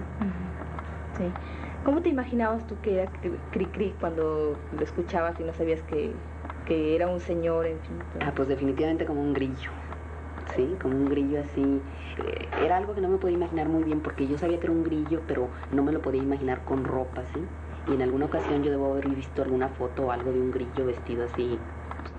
sí. 1.18 1.24
¿Cómo 1.84 2.02
te 2.02 2.08
imaginabas 2.08 2.66
tú 2.66 2.76
que 2.82 2.94
era 2.94 3.12
Cricri 3.52 3.94
cuando 4.00 4.58
lo 4.76 4.82
escuchabas 4.82 5.38
y 5.38 5.44
no 5.44 5.52
sabías 5.52 5.82
que, 5.82 6.10
que 6.66 6.96
era 6.96 7.06
un 7.06 7.20
señor? 7.20 7.66
En 7.66 7.78
fin, 7.78 7.96
ah, 8.20 8.32
pues 8.34 8.48
definitivamente 8.48 9.06
como 9.06 9.22
un 9.22 9.32
grillo. 9.32 9.70
Sí, 10.56 10.76
como 10.80 10.96
un 10.96 11.08
grillo 11.10 11.40
así. 11.40 11.82
Eh, 12.26 12.48
era 12.64 12.78
algo 12.78 12.94
que 12.94 13.02
no 13.02 13.08
me 13.08 13.18
podía 13.18 13.36
imaginar 13.36 13.68
muy 13.68 13.84
bien 13.84 14.00
porque 14.00 14.26
yo 14.26 14.38
sabía 14.38 14.58
que 14.58 14.66
era 14.66 14.72
un 14.72 14.84
grillo, 14.84 15.22
pero 15.26 15.50
no 15.70 15.82
me 15.82 15.92
lo 15.92 16.00
podía 16.00 16.22
imaginar 16.22 16.64
con 16.64 16.84
ropa, 16.84 17.24
¿sí? 17.26 17.46
Y 17.88 17.94
en 17.94 18.02
alguna 18.02 18.24
ocasión 18.26 18.62
yo 18.62 18.70
debo 18.70 18.92
haber 18.92 19.08
visto 19.08 19.42
alguna 19.42 19.68
foto 19.68 20.06
o 20.06 20.10
algo 20.10 20.32
de 20.32 20.40
un 20.40 20.50
grillo 20.50 20.86
vestido 20.86 21.24
así, 21.24 21.60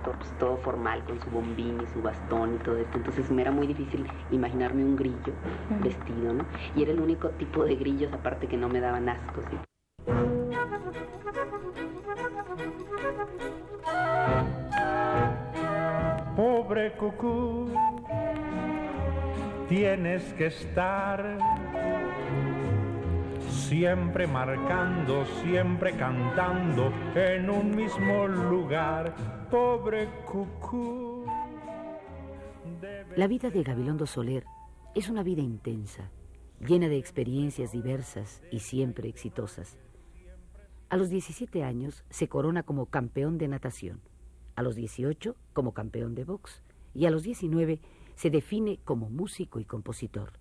pues, 0.04 0.16
pues, 0.18 0.32
todo, 0.38 0.58
formal, 0.58 1.04
con 1.04 1.20
su 1.20 1.30
bombín 1.32 1.82
y 1.82 1.88
su 1.88 2.02
bastón 2.02 2.56
y 2.56 2.58
todo 2.60 2.78
esto. 2.78 2.98
Entonces 2.98 3.30
me 3.32 3.42
era 3.42 3.52
muy 3.52 3.66
difícil 3.66 4.08
imaginarme 4.32 4.86
un 4.86 4.96
grillo 4.96 5.34
vestido, 5.82 6.32
¿no? 6.34 6.46
Y 6.76 6.84
era 6.84 6.92
el 6.92 7.00
único 7.02 7.30
tipo 7.32 7.66
de 7.66 7.76
grillos 7.76 8.14
aparte 8.14 8.48
que 8.48 8.56
no 8.56 8.70
me 8.70 8.80
daban 8.80 9.10
asco, 9.10 9.42
¿sí? 9.50 9.58
Pobre 16.36 16.92
cucú, 16.98 17.72
tienes 19.68 20.24
que 20.34 20.48
estar 20.48 21.38
siempre 23.50 24.28
marcando, 24.28 25.26
siempre 25.44 25.92
cantando 25.98 26.92
en 27.16 27.50
un 27.50 27.76
mismo 27.76 28.28
lugar. 28.28 29.16
Pobre 29.52 30.08
cucú. 30.26 31.26
La 33.16 33.28
vida 33.28 33.50
de 33.50 33.64
Gabilondo 33.64 34.06
Soler 34.06 34.46
es 34.96 35.10
una 35.10 35.24
vida 35.24 35.42
intensa, 35.42 36.12
llena 36.60 36.88
de 36.88 36.98
experiencias 36.98 37.72
diversas 37.72 38.42
y 38.52 38.60
siempre 38.60 39.10
exitosas. 39.10 39.78
A 40.90 40.96
los 40.96 41.10
17 41.10 41.64
años 41.64 42.06
se 42.10 42.30
corona 42.30 42.64
como 42.64 42.86
campeón 42.86 43.38
de 43.38 43.50
natación, 43.50 44.00
a 44.56 44.62
los 44.62 44.76
18 44.76 45.36
como 45.52 45.74
campeón 45.74 46.16
de 46.16 46.24
box 46.24 46.64
y 46.94 47.06
a 47.06 47.12
los 47.12 47.24
19 47.24 47.82
se 48.18 48.32
define 48.32 48.80
como 48.84 49.12
músico 49.12 49.60
y 49.60 49.66
compositor. 49.66 50.34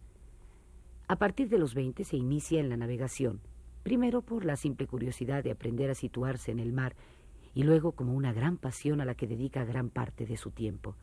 A 1.08 1.16
partir 1.16 1.50
de 1.50 1.58
los 1.58 1.74
20 1.74 2.04
se 2.04 2.16
inicia 2.16 2.58
en 2.58 2.70
la 2.70 2.78
navegación, 2.78 3.40
primero 3.82 4.22
por 4.22 4.46
la 4.46 4.56
simple 4.56 4.86
curiosidad 4.86 5.44
de 5.44 5.50
aprender 5.50 5.90
a 5.90 5.94
situarse 5.94 6.50
en 6.50 6.58
el 6.58 6.72
mar 6.72 6.96
y 7.54 7.64
luego 7.64 7.92
como 7.92 8.14
una 8.14 8.32
gran 8.32 8.56
pasión 8.56 9.02
a 9.02 9.04
la 9.04 9.14
que 9.14 9.26
dedica 9.26 9.64
gran 9.66 9.90
parte 9.90 10.24
de 10.24 10.38
su 10.38 10.50
tiempo. 10.52 10.96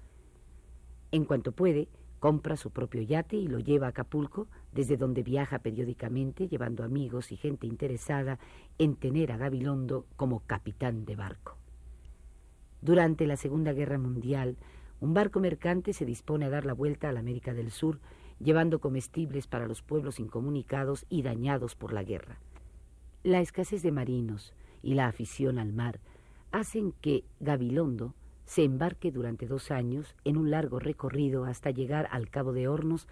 En 1.11 1.25
cuanto 1.25 1.51
puede, 1.51 1.89
compra 2.19 2.57
su 2.57 2.71
propio 2.71 3.03
yate 3.03 3.35
y 3.35 3.47
lo 3.47 3.59
lleva 3.59 3.85
a 3.85 3.89
Acapulco, 3.91 4.47
desde 4.71 4.97
donde 4.97 5.21
viaja 5.21 5.59
periódicamente 5.59 6.47
llevando 6.47 6.83
amigos 6.83 7.31
y 7.31 7.37
gente 7.37 7.67
interesada 7.67 8.39
en 8.79 8.95
tener 8.95 9.31
a 9.31 9.37
Gabilondo 9.37 10.07
como 10.15 10.39
capitán 10.47 11.05
de 11.05 11.15
barco. 11.15 11.55
Durante 12.81 13.27
la 13.27 13.37
Segunda 13.37 13.73
Guerra 13.73 13.99
Mundial, 13.99 14.57
un 15.03 15.13
barco 15.13 15.41
mercante 15.41 15.91
se 15.91 16.05
dispone 16.05 16.45
a 16.45 16.49
dar 16.49 16.65
la 16.65 16.71
vuelta 16.71 17.09
a 17.09 17.11
la 17.11 17.19
América 17.19 17.53
del 17.53 17.71
Sur 17.71 17.99
llevando 18.39 18.79
comestibles 18.79 19.47
para 19.47 19.67
los 19.67 19.81
pueblos 19.81 20.17
incomunicados 20.17 21.05
y 21.09 21.23
dañados 21.23 21.75
por 21.75 21.91
la 21.91 22.03
guerra. 22.03 22.39
La 23.21 23.41
escasez 23.41 23.81
de 23.83 23.91
marinos 23.91 24.53
y 24.81 24.93
la 24.93 25.07
afición 25.07 25.59
al 25.59 25.73
mar 25.73 25.99
hacen 26.53 26.93
que 27.01 27.25
Gabilondo 27.41 28.15
se 28.45 28.63
embarque 28.63 29.11
durante 29.11 29.45
dos 29.45 29.71
años 29.71 30.15
en 30.23 30.37
un 30.37 30.51
largo 30.51 30.79
recorrido 30.79 31.43
hasta 31.43 31.69
llegar 31.69 32.07
al 32.09 32.29
Cabo 32.29 32.53
de 32.53 32.69
Hornos 32.69 33.09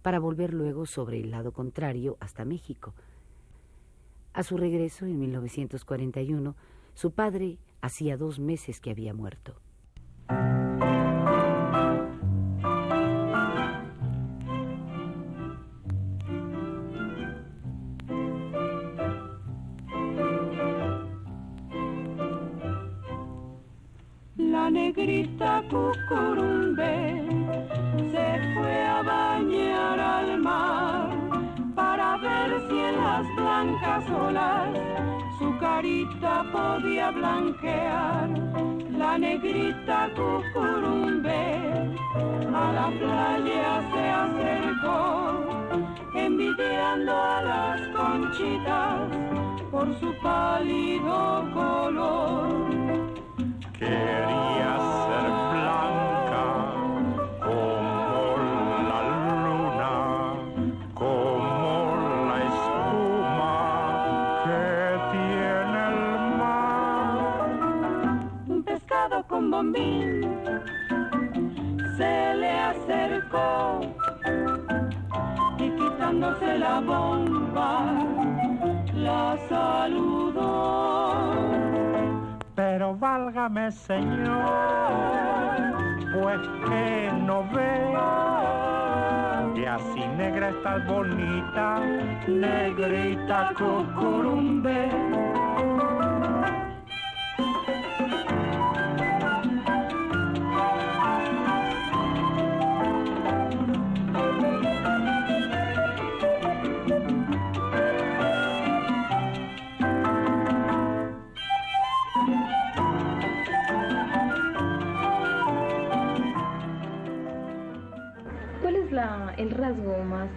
para 0.00 0.20
volver 0.20 0.54
luego 0.54 0.86
sobre 0.86 1.20
el 1.20 1.30
lado 1.30 1.52
contrario 1.52 2.16
hasta 2.20 2.46
México. 2.46 2.94
A 4.32 4.44
su 4.44 4.56
regreso 4.56 5.04
en 5.04 5.18
1941, 5.18 6.56
su 6.94 7.10
padre 7.10 7.58
hacía 7.82 8.16
dos 8.16 8.40
meses 8.40 8.80
que 8.80 8.90
había 8.90 9.12
muerto. 9.12 9.60
Blanquear. 37.24 38.28
La 39.00 39.18
negrita 39.18 39.98
cucurumbe 40.16 41.42
a 42.62 42.64
la 42.78 42.88
playa 43.00 43.70
se 43.90 44.04
acercó, 44.24 44.98
envidiando 46.14 47.12
a 47.12 47.42
las 47.50 47.80
conchitas 47.96 49.00
por 49.70 49.86
su 50.00 50.10
pálido 50.22 51.16
color 51.52 52.74
quería 53.78 54.72
ser 55.06 55.53
se 71.96 72.34
le 72.34 72.50
acercó 72.50 73.80
y 75.58 75.70
quitándose 75.70 76.58
la 76.58 76.80
bomba 76.80 78.04
la 78.94 79.36
saludó. 79.48 81.24
Pero 82.54 82.96
válgame 82.96 83.70
Señor, 83.72 84.44
pues 86.12 86.40
que 86.68 87.12
no 87.26 87.44
ve. 87.52 87.74
Que 89.54 89.68
así 89.68 90.06
negra 90.16 90.50
estás 90.50 90.86
bonita, 90.86 91.80
negrita 92.26 93.52
cucurumbe. 93.56 95.33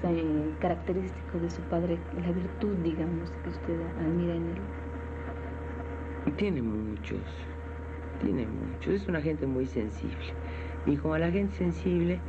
Eh, 0.04 0.56
característico 0.60 1.40
de 1.40 1.50
su 1.50 1.62
padre, 1.64 1.98
la 2.22 2.32
virtud, 2.32 2.76
digamos, 2.78 3.32
que 3.44 3.50
usted 3.50 3.80
admira 4.00 4.36
en 4.36 4.48
él? 4.50 4.62
Tiene 6.36 6.62
muchos, 6.62 7.22
tiene 8.22 8.46
muchos. 8.48 8.94
Es 8.94 9.08
una 9.08 9.22
gente 9.22 9.48
muy 9.48 9.66
sensible. 9.66 10.34
Y 10.86 10.98
como 10.98 11.16
a 11.16 11.20
la 11.20 11.32
gente 11.32 11.56
sensible, 11.56 12.20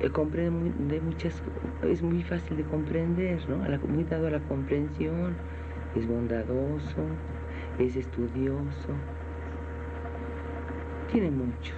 eh, 0.00 0.10
comprende 0.10 0.72
de 0.94 1.00
muchas, 1.00 1.42
es 1.82 2.02
muy 2.02 2.22
fácil 2.22 2.56
de 2.58 2.64
comprender, 2.64 3.48
¿no? 3.48 3.64
A 3.64 3.68
la, 3.68 3.78
muy 3.78 4.04
dado 4.04 4.26
a 4.26 4.30
la 4.30 4.40
comprensión, 4.40 5.36
es 5.94 6.06
bondadoso, 6.06 7.02
es 7.78 7.96
estudioso. 7.96 8.88
Tiene 11.10 11.30
muchos. 11.30 11.76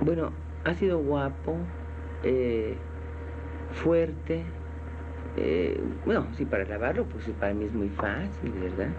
Bueno, 0.00 0.32
ha 0.64 0.74
sido 0.74 0.98
guapo, 0.98 1.56
eh, 2.24 2.76
fuerte. 3.72 4.44
Eh, 5.36 5.80
bueno, 6.04 6.26
sí, 6.36 6.44
para 6.44 6.64
lavarlo, 6.64 7.04
pues 7.04 7.28
para 7.40 7.52
mí 7.54 7.64
es 7.64 7.72
muy 7.72 7.88
fácil, 7.90 8.52
¿verdad? 8.52 8.88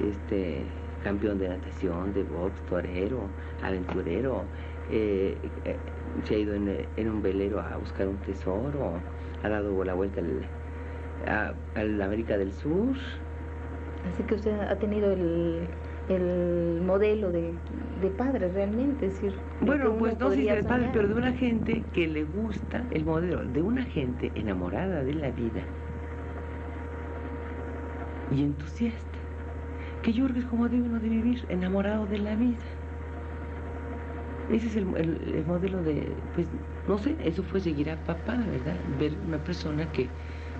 Este, 0.00 0.62
campeón 1.04 1.38
de 1.38 1.50
natación, 1.50 2.14
de 2.14 2.22
box, 2.22 2.54
torero, 2.70 3.28
aventurero. 3.62 4.44
Eh, 4.90 5.36
eh, 5.66 5.76
se 6.24 6.34
ha 6.34 6.38
ido 6.38 6.54
en, 6.54 7.08
un 7.08 7.22
velero 7.22 7.60
a 7.60 7.76
buscar 7.76 8.08
un 8.08 8.16
tesoro, 8.18 8.94
ha 9.42 9.48
dado 9.48 9.84
la 9.84 9.92
vuelta 9.92 10.20
al, 10.20 11.54
a, 11.76 11.84
la 11.84 12.06
América 12.06 12.38
del 12.38 12.52
Sur. 12.52 12.96
Así 14.10 14.22
que 14.22 14.36
usted 14.36 14.58
ha 14.58 14.76
tenido 14.76 15.12
el, 15.12 15.68
el 16.08 16.80
modelo 16.80 17.30
de, 17.30 17.52
de 18.00 18.10
padre 18.10 18.48
realmente, 18.48 19.06
es 19.06 19.14
decir, 19.14 19.34
bueno, 19.60 19.96
pues 19.98 20.18
no 20.18 20.30
sé 20.30 20.36
si 20.36 20.42
de 20.42 20.62
padre, 20.62 20.90
pero 20.92 21.08
de 21.08 21.14
una 21.14 21.32
gente 21.32 21.82
que 21.92 22.06
le 22.08 22.24
gusta 22.24 22.84
el 22.90 23.04
modelo, 23.04 23.44
de 23.44 23.62
una 23.62 23.84
gente 23.84 24.30
enamorada 24.34 25.02
de 25.04 25.14
la 25.14 25.30
vida 25.30 25.62
y 28.34 28.42
entusiasta, 28.42 29.18
que 30.02 30.12
yo 30.12 30.24
creo 30.24 30.34
que 30.34 30.40
es 30.40 30.46
como 30.46 30.68
debe 30.68 30.82
uno 30.82 30.98
de 30.98 31.08
vivir, 31.08 31.44
enamorado 31.48 32.06
de 32.06 32.18
la 32.18 32.34
vida. 32.36 32.64
Ese 34.52 34.66
es 34.66 34.76
el, 34.76 34.86
modelo 35.46 35.82
de, 35.82 36.16
pues, 36.34 36.46
no 36.88 36.98
sé, 36.98 37.16
eso 37.24 37.42
fue 37.42 37.60
seguir 37.60 37.90
a 37.90 37.96
papá, 37.96 38.36
¿verdad? 38.36 38.74
Ver 38.98 39.12
una 39.26 39.38
persona 39.38 39.86
que, 39.92 40.08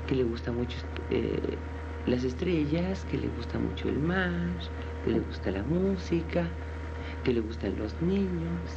que 0.06 0.14
le 0.14 0.22
gusta 0.24 0.52
mucho 0.52 0.78
eh, 1.10 1.58
las 2.06 2.22
estrellas, 2.22 3.04
que 3.04 3.18
le 3.18 3.28
gusta 3.28 3.58
mucho 3.58 3.88
el 3.88 3.98
mar, 3.98 4.58
que 5.04 5.10
le 5.10 5.20
gusta 5.20 5.50
la 5.50 5.62
música, 5.64 6.46
que 7.24 7.32
le 7.32 7.40
gustan 7.40 7.78
los 7.78 8.00
niños, 8.00 8.70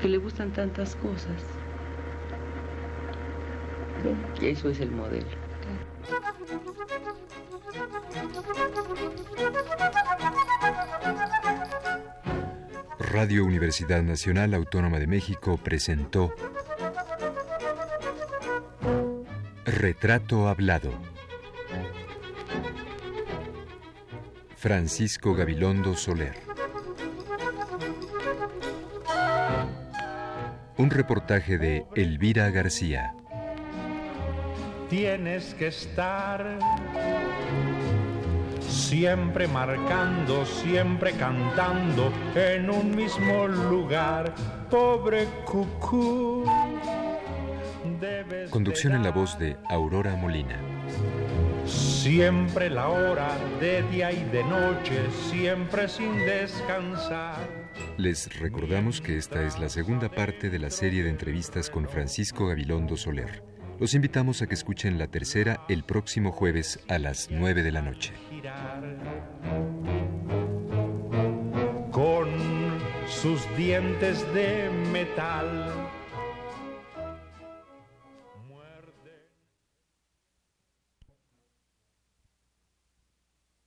que 0.00 0.08
le 0.08 0.18
gustan 0.18 0.52
tantas 0.52 0.96
cosas. 0.96 1.42
Eso 4.40 4.70
es 4.70 4.80
el 4.80 4.90
modelo. 4.90 5.26
Radio 12.98 13.44
Universidad 13.44 14.02
Nacional 14.02 14.52
Autónoma 14.54 14.98
de 14.98 15.06
México 15.06 15.58
presentó 15.62 16.34
Retrato 19.64 20.48
Hablado. 20.48 20.92
Francisco 24.56 25.34
Gabilondo 25.34 25.96
Soler. 25.96 26.45
Un 30.78 30.90
reportaje 30.90 31.56
de 31.56 31.86
Elvira 31.94 32.50
García. 32.50 33.14
Tienes 34.90 35.54
que 35.54 35.68
estar 35.68 36.58
siempre 38.60 39.48
marcando, 39.48 40.44
siempre 40.44 41.12
cantando 41.12 42.12
en 42.34 42.68
un 42.68 42.94
mismo 42.94 43.48
lugar, 43.48 44.34
pobre 44.70 45.26
cucú. 45.46 46.44
Conducción 48.50 48.94
en 48.94 49.02
la 49.02 49.12
voz 49.12 49.38
de 49.38 49.56
Aurora 49.70 50.14
Molina. 50.14 50.60
Siempre 51.64 52.68
la 52.68 52.88
hora 52.88 53.30
de 53.60 53.82
día 53.90 54.12
y 54.12 54.22
de 54.24 54.44
noche, 54.44 55.06
siempre 55.30 55.88
sin 55.88 56.18
descansar. 56.18 57.65
Les 57.98 58.38
recordamos 58.38 59.00
que 59.00 59.16
esta 59.16 59.42
es 59.42 59.58
la 59.58 59.70
segunda 59.70 60.10
parte 60.10 60.50
de 60.50 60.58
la 60.58 60.68
serie 60.68 61.02
de 61.02 61.08
entrevistas 61.08 61.70
con 61.70 61.88
Francisco 61.88 62.46
Gabilondo 62.46 62.94
Soler. 62.94 63.42
Los 63.80 63.94
invitamos 63.94 64.42
a 64.42 64.46
que 64.46 64.54
escuchen 64.54 64.98
la 64.98 65.06
tercera 65.06 65.64
el 65.70 65.82
próximo 65.82 66.30
jueves 66.30 66.78
a 66.88 66.98
las 66.98 67.30
9 67.30 67.62
de 67.62 67.72
la 67.72 67.80
noche. 67.80 68.12
Con 71.90 72.28
sus 73.08 73.40
dientes 73.56 74.30
de 74.34 74.70
metal 74.92 75.85